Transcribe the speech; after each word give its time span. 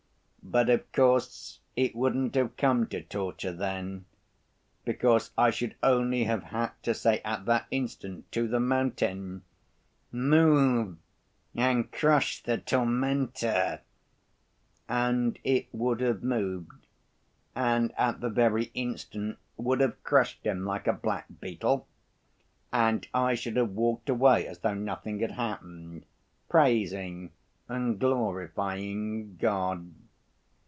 But, 0.43 0.69
of 0.69 0.91
course, 0.91 1.61
it 1.77 1.95
wouldn't 1.95 2.35
have 2.35 2.57
come 2.57 2.85
to 2.87 3.01
torture 3.01 3.53
then, 3.53 4.03
because 4.83 5.31
I 5.37 5.49
should 5.49 5.75
only 5.81 6.25
have 6.25 6.43
had 6.45 6.71
to 6.83 6.93
say 6.93 7.21
at 7.23 7.45
that 7.45 7.67
instant 7.71 8.29
to 8.33 8.49
the 8.49 8.59
mountain, 8.59 9.43
'Move 10.11 10.97
and 11.55 11.89
crush 11.89 12.43
the 12.43 12.57
tormentor,' 12.57 13.79
and 14.89 15.39
it 15.45 15.67
would 15.71 16.01
have 16.01 16.21
moved 16.21 16.85
and 17.55 17.93
at 17.97 18.19
the 18.19 18.29
very 18.29 18.71
instant 18.73 19.37
have 19.65 20.03
crushed 20.03 20.45
him 20.45 20.65
like 20.65 20.87
a 20.87 20.93
black‐beetle, 20.93 21.85
and 22.73 23.07
I 23.13 23.35
should 23.35 23.55
have 23.55 23.69
walked 23.69 24.09
away 24.09 24.47
as 24.47 24.59
though 24.59 24.73
nothing 24.73 25.19
had 25.19 25.31
happened, 25.31 26.05
praising 26.49 27.31
and 27.69 27.97
glorifying 27.99 29.37
God. 29.37 29.89